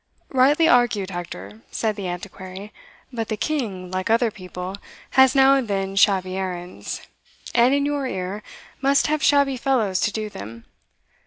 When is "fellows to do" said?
9.57-10.27